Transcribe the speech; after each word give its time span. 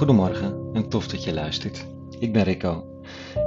Goedemorgen 0.00 0.70
en 0.72 0.88
tof 0.88 1.08
dat 1.08 1.24
je 1.24 1.32
luistert. 1.32 1.86
Ik 2.18 2.32
ben 2.32 2.42
Rico 2.42 2.84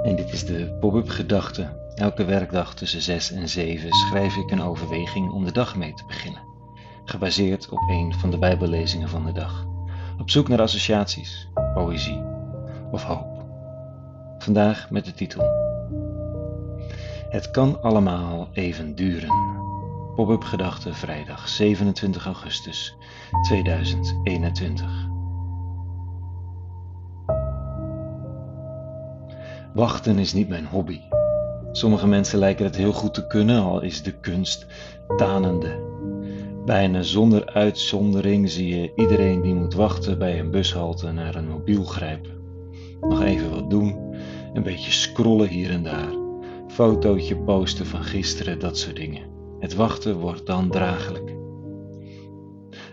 en 0.04 0.16
dit 0.16 0.34
is 0.34 0.46
de 0.46 0.78
Pop-up 0.80 1.10
Gedachte. 1.10 1.92
Elke 1.96 2.26
werkdag 2.26 2.76
tussen 2.76 3.02
6 3.02 3.32
en 3.32 3.50
7 3.50 3.94
schrijf 3.94 4.36
ik 4.36 4.52
een 4.52 4.62
overweging 4.62 5.32
om 5.32 5.46
de 5.46 5.52
dag 5.52 5.76
mee 5.76 5.94
te 5.94 6.04
beginnen, 6.08 6.42
gebaseerd 7.06 7.70
op 7.70 7.80
een 7.90 8.14
van 8.14 8.32
de 8.32 8.38
Bijbellezingen 8.38 9.10
van 9.10 9.26
de 9.26 9.32
dag. 9.32 9.66
Op 10.20 10.30
zoek 10.30 10.48
naar 10.48 10.62
associaties, 10.62 11.50
poëzie 11.74 12.24
of 12.92 13.04
hoop. 13.04 13.46
Vandaag 14.38 14.90
met 14.90 15.06
de 15.06 15.14
titel 15.14 15.44
Het 17.30 17.52
kan 17.52 17.82
allemaal 17.82 18.50
even 18.52 18.96
duren. 18.96 19.62
Pop-up 20.16 20.44
Gedachte 20.44 20.94
vrijdag 20.94 21.50
27 21.50 22.26
augustus 22.26 22.96
2021. 23.44 25.13
Wachten 29.74 30.20
is 30.20 30.34
niet 30.34 30.50
mijn 30.50 30.66
hobby. 30.66 31.00
Sommige 31.72 32.08
mensen 32.08 32.40
lijken 32.40 32.66
het 32.66 32.76
heel 32.76 32.94
goed 32.94 33.14
te 33.14 33.28
kunnen, 33.28 33.62
al 33.62 33.82
is 33.82 34.04
de 34.04 34.12
kunst 34.12 34.66
tanende. 35.18 35.92
Bijna 36.66 37.02
zonder 37.02 37.46
uitzondering 37.46 38.50
zie 38.50 38.76
je 38.76 38.92
iedereen 38.96 39.42
die 39.42 39.54
moet 39.54 39.74
wachten 39.74 40.18
bij 40.18 40.40
een 40.40 40.52
bushalte 40.52 41.12
naar 41.12 41.36
een 41.36 41.48
mobiel 41.48 41.84
grijpen. 41.84 42.32
Nog 43.02 43.24
even 43.24 43.50
wat 43.50 43.70
doen, 43.70 44.16
een 44.54 44.64
beetje 44.64 44.92
scrollen 44.92 45.48
hier 45.48 45.70
en 45.70 45.84
daar, 45.84 46.14
fotootje 46.68 47.38
posten 47.38 47.86
van 47.86 48.04
gisteren, 48.04 48.60
dat 48.60 48.78
soort 48.78 48.96
dingen. 48.96 49.28
Het 49.60 49.76
wachten 49.76 50.18
wordt 50.18 50.46
dan 50.46 50.70
draaglijk. 50.70 51.36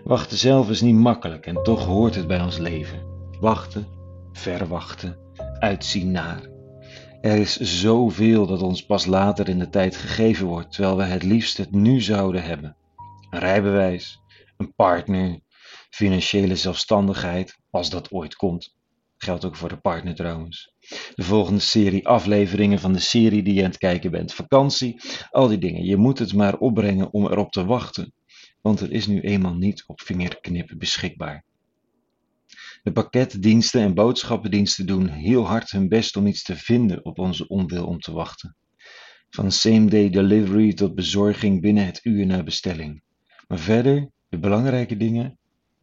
Wachten 0.04 0.36
zelf 0.36 0.70
is 0.70 0.80
niet 0.80 0.96
makkelijk 0.96 1.46
en 1.46 1.62
toch 1.62 1.84
hoort 1.84 2.14
het 2.14 2.26
bij 2.26 2.40
ons 2.40 2.58
leven. 2.58 2.98
Wachten, 3.40 3.86
verwachten, 4.32 5.16
uitzien 5.58 6.10
naar. 6.10 6.48
Er 7.20 7.36
is 7.36 7.56
zoveel 7.56 8.46
dat 8.46 8.62
ons 8.62 8.86
pas 8.86 9.06
later 9.06 9.48
in 9.48 9.58
de 9.58 9.68
tijd 9.68 9.96
gegeven 9.96 10.46
wordt, 10.46 10.72
terwijl 10.72 10.96
we 10.96 11.02
het 11.02 11.22
liefst 11.22 11.56
het 11.56 11.70
nu 11.70 12.00
zouden 12.00 12.42
hebben. 12.42 12.76
Een 13.30 13.38
rijbewijs, 13.38 14.20
een 14.56 14.74
partner, 14.74 15.40
financiële 15.90 16.56
zelfstandigheid, 16.56 17.58
als 17.70 17.90
dat 17.90 18.10
ooit 18.10 18.34
komt. 18.34 18.74
Geldt 19.16 19.44
ook 19.44 19.56
voor 19.56 19.68
de 19.68 19.80
partner 19.80 20.14
trouwens. 20.14 20.74
De 21.14 21.22
volgende 21.22 21.60
serie 21.60 22.08
afleveringen 22.08 22.78
van 22.78 22.92
de 22.92 22.98
serie 22.98 23.42
die 23.42 23.54
je 23.54 23.62
aan 23.62 23.70
het 23.70 23.78
kijken 23.78 24.10
bent. 24.10 24.34
Vakantie, 24.34 25.00
al 25.30 25.48
die 25.48 25.58
dingen. 25.58 25.84
Je 25.84 25.96
moet 25.96 26.18
het 26.18 26.34
maar 26.34 26.58
opbrengen 26.58 27.12
om 27.12 27.26
erop 27.26 27.50
te 27.50 27.64
wachten. 27.64 28.12
Want 28.60 28.80
er 28.80 28.92
is 28.92 29.06
nu 29.06 29.20
eenmaal 29.20 29.54
niet 29.54 29.84
op 29.86 30.00
vingerknippen 30.00 30.78
beschikbaar. 30.78 31.44
De 32.82 32.92
pakketdiensten 32.92 33.80
en 33.80 33.94
boodschappendiensten 33.94 34.86
doen 34.86 35.08
heel 35.08 35.46
hard 35.46 35.70
hun 35.70 35.88
best 35.88 36.16
om 36.16 36.26
iets 36.26 36.42
te 36.42 36.56
vinden 36.56 37.04
op 37.04 37.18
onze 37.18 37.48
onwil 37.48 37.86
om 37.86 38.00
te 38.00 38.12
wachten. 38.12 38.56
Van 39.30 39.52
same-day 39.52 40.10
delivery 40.10 40.74
tot 40.74 40.94
bezorging 40.94 41.60
binnen 41.60 41.86
het 41.86 42.00
uur 42.02 42.26
na 42.26 42.42
bestelling. 42.42 43.02
Maar 43.48 43.58
verder, 43.58 44.10
de 44.28 44.38
belangrijke 44.38 44.96
dingen, 44.96 45.38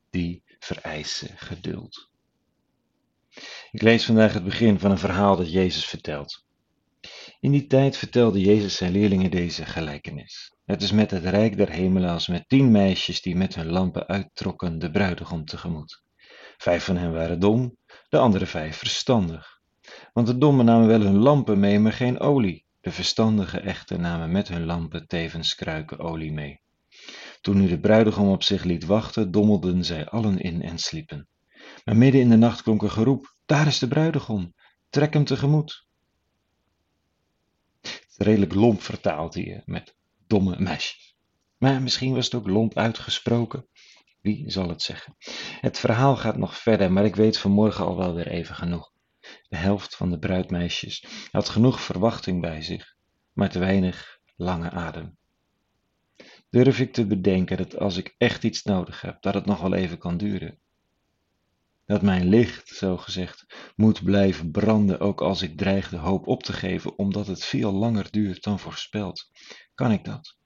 die 0.09 0.44
vereisen 0.59 1.38
geduld. 1.38 2.09
Ik 3.72 3.82
lees 3.82 4.06
vandaag 4.06 4.34
het 4.34 4.44
begin 4.44 4.80
van 4.80 4.92
een 4.92 4.98
verhaal 4.98 5.36
dat 5.36 5.52
Jezus 5.52 5.86
vertelt. 5.86 6.45
In 7.39 7.52
die 7.52 7.67
tijd 7.67 7.98
vertelde 7.98 8.39
Jezus 8.39 8.76
zijn 8.76 8.92
leerlingen 8.92 9.32
deze 9.32 9.66
gelijkenis. 9.66 10.56
Het 10.66 10.82
is 10.82 10.92
met 10.92 11.11
het 11.11 11.23
rijk 11.23 11.58
der 11.58 11.70
hemelen 11.70 12.09
als 12.09 12.28
met 12.28 12.50
tien 12.50 12.72
meisjes 12.72 13.22
die 13.22 13.36
met 13.36 13.56
hun 13.56 13.70
lampen 13.70 14.08
uittrokken 14.08 14.80
de 14.80 14.92
bruidegom 14.92 15.45
tegemoet. 15.45 16.05
Vijf 16.58 16.84
van 16.84 16.98
hen 16.98 17.14
waren 17.14 17.40
dom, 17.40 17.78
de 18.10 18.18
andere 18.18 18.45
vijf 18.45 18.78
verstandig. 18.78 19.62
Want 20.14 20.28
de 20.28 20.38
dommen 20.38 20.66
namen 20.66 20.88
wel 20.88 21.02
hun 21.02 21.18
lampen 21.18 21.60
mee, 21.60 21.80
maar 21.80 21.94
geen 21.94 22.20
olie. 22.20 22.66
De 22.82 22.92
verstandige 22.92 23.60
echten 23.60 24.02
namen 24.02 24.32
met 24.32 24.48
hun 24.48 24.66
lampen 24.66 25.08
tevens 25.08 25.56
kruiken 25.56 26.00
olie 26.00 26.32
mee. 26.32 26.62
Toen 27.42 27.58
nu 27.58 27.68
de 27.68 27.80
bruidegom 27.80 28.30
op 28.30 28.44
zich 28.44 28.64
liet 28.64 28.86
wachten, 28.86 29.32
dommelden 29.32 29.86
zij 29.86 30.06
allen 30.06 30.40
in 30.40 30.62
en 30.62 30.78
sliepen. 30.78 31.28
Maar 31.86 31.98
midden 31.98 32.22
in 32.22 32.30
de 32.30 32.38
nacht 32.38 32.62
klonk 32.62 32.82
een 32.82 32.92
geroep: 32.92 33.36
Daar 33.45 33.68
is 33.68 33.80
de 33.80 33.88
bruidegom, 33.88 34.54
trek 34.89 35.14
hem 35.14 35.26
tegemoet. 35.26 35.88
Redelijk 38.18 38.54
lomp 38.54 38.82
vertaald 38.82 39.34
hier 39.34 39.62
met 39.66 39.95
domme 40.28 40.60
meisjes. 40.60 41.16
Maar 41.58 41.82
misschien 41.82 42.14
was 42.14 42.26
het 42.26 42.36
ook 42.36 42.48
lomp 42.48 42.78
uitgesproken. 42.78 43.68
Wie 44.22 44.52
zal 44.52 44.70
het 44.70 44.82
zeggen? 44.82 45.16
Het 45.61 45.80
verhaal 45.80 46.16
gaat 46.16 46.38
nog 46.38 46.58
verder, 46.58 46.92
maar 46.92 47.05
ik 47.05 47.16
weet 47.16 47.38
vanmorgen 47.38 47.86
al 47.86 47.98
wel 47.98 48.14
weer 48.14 48.28
even 48.28 48.55
genoeg. 48.55 48.92
De 49.50 49.58
helft 49.58 49.95
van 49.95 50.10
de 50.10 50.20
bruidmeisjes 50.20 51.05
had 51.32 51.50
genoeg 51.50 51.82
verwachting 51.82 52.42
bij 52.42 52.61
zich, 52.61 52.95
maar 53.33 53.50
te 53.50 53.60
weinig 53.60 54.20
lange 54.36 54.72
adem. 54.72 55.17
Durf 56.50 56.80
ik 56.80 56.94
te 56.94 57.06
bedenken 57.06 57.58
dat 57.58 57.77
als 57.77 57.98
ik 57.98 58.16
echt 58.17 58.44
iets 58.44 58.64
nodig 58.64 59.02
heb, 59.02 59.22
dat 59.22 59.33
het 59.33 59.45
nog 59.45 59.61
wel 59.61 59.73
even 59.73 59.98
kan 59.98 60.17
duren. 60.17 60.60
Dat 61.86 62.02
mijn 62.02 62.27
licht, 62.27 62.67
zo 62.67 62.98
gezegd, 62.98 63.45
moet 63.76 64.04
blijven 64.04 64.52
branden, 64.52 65.00
ook 65.00 65.22
als 65.22 65.42
ik 65.42 65.58
dreig 65.58 65.89
de 65.89 65.98
hoop 65.98 66.27
op 66.27 66.44
te 66.44 66.54
geven, 66.54 66.98
omdat 66.98 67.27
het 67.27 67.45
veel 67.45 67.72
langer 67.72 68.11
duurt 68.11 68.44
dan 68.44 68.60
voorspeld. 68.60 69.30
Kan 69.73 69.92
ik 69.92 70.06
dat? 70.06 70.36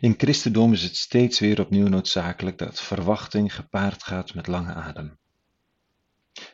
In 0.00 0.14
christendom 0.16 0.72
is 0.72 0.82
het 0.82 0.96
steeds 0.96 1.40
weer 1.40 1.60
opnieuw 1.60 1.88
noodzakelijk 1.88 2.58
dat 2.58 2.80
verwachting 2.80 3.54
gepaard 3.54 4.02
gaat 4.02 4.34
met 4.34 4.46
lange 4.46 4.74
adem. 4.74 5.18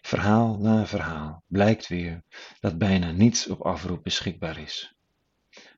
Verhaal 0.03 0.59
na 0.59 0.87
verhaal 0.87 1.43
blijkt 1.47 1.89
weer 1.89 2.23
dat 2.61 2.79
bijna 2.79 3.11
niets 3.11 3.49
op 3.49 3.61
afroep 3.61 4.03
beschikbaar 4.03 4.59
is, 4.59 4.95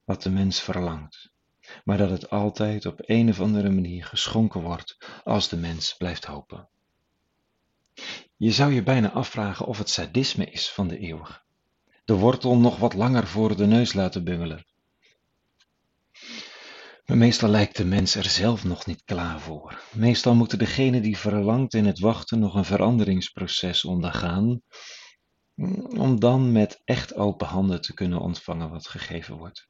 wat 0.05 0.23
de 0.23 0.31
mens 0.31 0.61
verlangt, 0.61 1.33
maar 1.85 1.99
dat 1.99 2.11
het 2.11 2.31
altijd 2.31 2.87
op 2.87 3.01
een 3.03 3.29
of 3.29 3.41
andere 3.41 3.71
manier 3.71 4.05
geschonken 4.05 4.61
wordt 4.61 5.21
als 5.25 5.49
de 5.49 5.57
mens 5.57 5.95
blijft 5.97 6.25
hopen. 6.25 6.69
Je 8.37 8.51
zou 8.51 8.73
je 8.73 8.83
bijna 8.83 9.11
afvragen 9.11 9.67
of 9.67 9.79
het 9.79 9.91
sadisme 9.91 10.45
is 10.45 10.71
van 10.71 10.89
de 10.89 10.99
eeuwige. 10.99 11.41
De 12.05 12.15
wortel 12.15 12.57
nog 12.57 12.77
wat 12.77 12.95
langer 12.95 13.27
voor 13.27 13.57
de 13.57 13.67
neus 13.67 13.93
laten 13.93 14.25
bungelen, 14.25 14.65
meestal 17.07 17.49
lijkt 17.49 17.77
de 17.77 17.85
mens 17.85 18.15
er 18.15 18.25
zelf 18.25 18.65
nog 18.65 18.87
niet 18.87 19.03
klaar 19.05 19.41
voor. 19.41 19.83
Meestal 19.93 20.35
moeten 20.35 20.59
degene 20.59 21.01
die 21.01 21.19
verlangt 21.19 21.75
in 21.75 21.87
het 21.87 21.99
wachten 21.99 22.39
nog 22.39 22.55
een 22.55 22.65
veranderingsproces 22.65 23.85
ondergaan, 23.85 24.61
om 25.89 26.21
dan 26.21 26.53
met 26.53 26.81
echt 26.85 27.15
open 27.15 27.47
handen 27.47 27.81
te 27.81 27.95
kunnen 27.95 28.21
ontvangen 28.21 28.71
wat 28.71 28.89
gegeven 28.89 29.37
wordt. 29.37 29.69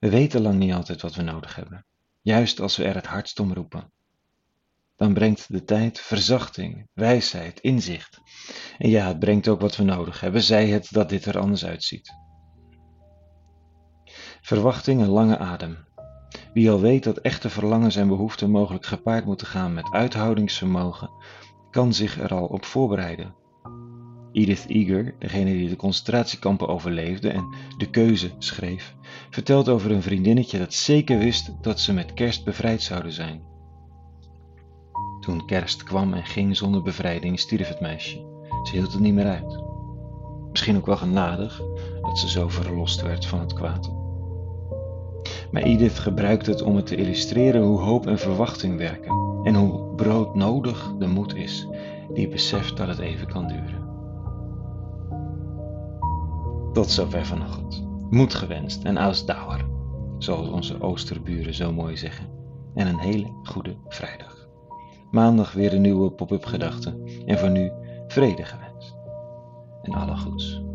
We 0.00 0.10
weten 0.10 0.40
lang 0.40 0.58
niet 0.58 0.72
altijd 0.72 1.02
wat 1.02 1.14
we 1.14 1.22
nodig 1.22 1.54
hebben, 1.54 1.86
juist 2.20 2.60
als 2.60 2.76
we 2.76 2.84
er 2.84 2.94
het 2.94 3.06
hardst 3.06 3.40
om 3.40 3.52
roepen. 3.52 3.92
Dan 4.96 5.14
brengt 5.14 5.52
de 5.52 5.64
tijd 5.64 6.00
verzachting, 6.00 6.88
wijsheid, 6.92 7.60
inzicht. 7.60 8.20
En 8.78 8.90
ja, 8.90 9.06
het 9.06 9.18
brengt 9.18 9.48
ook 9.48 9.60
wat 9.60 9.76
we 9.76 9.82
nodig 9.82 10.20
hebben, 10.20 10.42
zij 10.42 10.68
het 10.68 10.88
dat 10.90 11.08
dit 11.08 11.24
er 11.24 11.38
anders 11.38 11.64
uitziet. 11.64 12.12
Verwachting 14.48 15.00
en 15.00 15.08
lange 15.08 15.38
adem. 15.38 15.76
Wie 16.52 16.70
al 16.70 16.80
weet 16.80 17.04
dat 17.04 17.18
echte 17.18 17.50
verlangens 17.50 17.96
en 17.96 18.08
behoeften 18.08 18.50
mogelijk 18.50 18.86
gepaard 18.86 19.24
moeten 19.24 19.46
gaan 19.46 19.74
met 19.74 19.90
uithoudingsvermogen, 19.90 21.10
kan 21.70 21.92
zich 21.92 22.20
er 22.20 22.34
al 22.34 22.46
op 22.46 22.64
voorbereiden. 22.64 23.34
Edith 24.32 24.64
Eger, 24.68 25.14
degene 25.18 25.52
die 25.52 25.68
de 25.68 25.76
concentratiekampen 25.76 26.68
overleefde 26.68 27.30
en 27.30 27.54
De 27.76 27.90
Keuze 27.90 28.30
schreef, 28.38 28.94
vertelt 29.30 29.68
over 29.68 29.90
een 29.90 30.02
vriendinnetje 30.02 30.58
dat 30.58 30.74
zeker 30.74 31.18
wist 31.18 31.52
dat 31.62 31.80
ze 31.80 31.92
met 31.92 32.14
kerst 32.14 32.44
bevrijd 32.44 32.82
zouden 32.82 33.12
zijn. 33.12 33.42
Toen 35.20 35.46
kerst 35.46 35.82
kwam 35.82 36.14
en 36.14 36.24
ging 36.24 36.56
zonder 36.56 36.82
bevrijding, 36.82 37.40
stierf 37.40 37.68
het 37.68 37.80
meisje. 37.80 38.46
Ze 38.62 38.72
hield 38.72 38.92
het 38.92 39.00
niet 39.00 39.14
meer 39.14 39.28
uit. 39.28 39.62
Misschien 40.50 40.76
ook 40.76 40.86
wel 40.86 40.96
genadig 40.96 41.60
dat 42.02 42.18
ze 42.18 42.28
zo 42.28 42.48
verlost 42.48 43.02
werd 43.02 43.26
van 43.26 43.40
het 43.40 43.52
kwaad. 43.52 44.06
Maar 45.50 45.62
Edith 45.62 45.98
gebruikt 45.98 46.46
het 46.46 46.62
om 46.62 46.76
het 46.76 46.86
te 46.86 46.96
illustreren 46.96 47.62
hoe 47.62 47.80
hoop 47.80 48.06
en 48.06 48.18
verwachting 48.18 48.76
werken 48.76 49.42
en 49.42 49.54
hoe 49.54 49.94
broodnodig 49.94 50.92
de 50.98 51.06
moed 51.06 51.34
is 51.34 51.66
die 52.12 52.28
beseft 52.28 52.76
dat 52.76 52.88
het 52.88 52.98
even 52.98 53.26
kan 53.26 53.46
duren. 53.46 53.86
Tot 56.72 56.90
zover 56.90 57.26
vanochtend. 57.26 57.86
Moed 58.10 58.34
gewenst 58.34 58.84
en 58.84 58.98
ausdauer, 58.98 59.66
zoals 60.18 60.48
onze 60.48 60.80
oosterburen 60.80 61.54
zo 61.54 61.72
mooi 61.72 61.96
zeggen. 61.96 62.26
En 62.74 62.86
een 62.86 62.98
hele 62.98 63.32
goede 63.42 63.76
vrijdag. 63.88 64.48
Maandag 65.10 65.52
weer 65.52 65.74
een 65.74 65.80
nieuwe 65.80 66.10
pop-up 66.10 66.44
gedachte 66.44 67.22
en 67.26 67.38
voor 67.38 67.50
nu 67.50 67.72
vrede 68.06 68.44
gewenst. 68.44 68.96
En 69.82 69.92
alle 69.92 70.16
goeds. 70.16 70.67